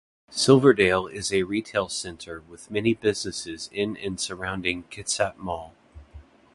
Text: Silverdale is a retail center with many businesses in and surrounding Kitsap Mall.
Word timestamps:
Silverdale 0.31 1.05
is 1.05 1.31
a 1.31 1.43
retail 1.43 1.87
center 1.87 2.41
with 2.49 2.71
many 2.71 2.95
businesses 2.95 3.69
in 3.71 3.95
and 3.97 4.19
surrounding 4.19 4.81
Kitsap 4.89 5.37
Mall. 5.37 5.75